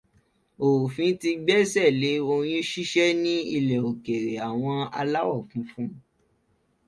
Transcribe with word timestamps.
Òfin 0.67 1.13
ti 1.21 1.31
gbésẹ̀ 1.45 1.95
lé 2.01 2.11
oyún 2.33 2.65
ṣíṣẹ́ 2.71 3.17
ní 3.23 3.33
ilè 3.57 3.75
òkèèrè 3.89 4.33
àwọn 4.49 4.77
aláwò 4.99 5.35
funfun. 5.49 5.89